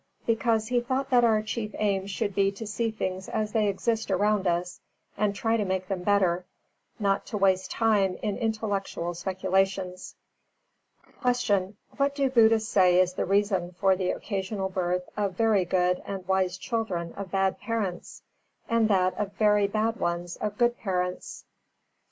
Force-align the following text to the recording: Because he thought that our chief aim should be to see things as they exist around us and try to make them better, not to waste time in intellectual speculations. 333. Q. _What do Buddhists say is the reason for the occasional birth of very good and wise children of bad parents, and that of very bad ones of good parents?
Because 0.25 0.69
he 0.69 0.81
thought 0.81 1.11
that 1.11 1.23
our 1.23 1.43
chief 1.43 1.75
aim 1.77 2.07
should 2.07 2.33
be 2.33 2.51
to 2.53 2.65
see 2.65 2.89
things 2.89 3.29
as 3.29 3.51
they 3.51 3.67
exist 3.67 4.09
around 4.09 4.47
us 4.47 4.81
and 5.15 5.35
try 5.35 5.57
to 5.57 5.63
make 5.63 5.87
them 5.87 6.01
better, 6.01 6.43
not 6.97 7.27
to 7.27 7.37
waste 7.37 7.69
time 7.69 8.17
in 8.23 8.35
intellectual 8.35 9.13
speculations. 9.13 10.15
333. 11.21 11.45
Q. 11.45 11.77
_What 11.99 12.15
do 12.15 12.29
Buddhists 12.31 12.71
say 12.71 12.99
is 12.99 13.13
the 13.13 13.25
reason 13.25 13.73
for 13.73 13.95
the 13.95 14.09
occasional 14.09 14.69
birth 14.69 15.07
of 15.15 15.35
very 15.35 15.65
good 15.65 16.01
and 16.07 16.27
wise 16.27 16.57
children 16.57 17.13
of 17.13 17.29
bad 17.29 17.59
parents, 17.59 18.23
and 18.67 18.87
that 18.89 19.13
of 19.19 19.33
very 19.33 19.67
bad 19.67 19.97
ones 19.97 20.35
of 20.37 20.57
good 20.57 20.79
parents? 20.79 21.45